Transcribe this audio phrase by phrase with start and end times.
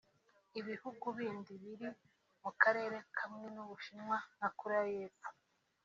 [0.59, 1.89] Ibihugu bindi biri
[2.41, 5.29] mu Karere kamwe n’u Bushinwa nka Koreya y’Epfo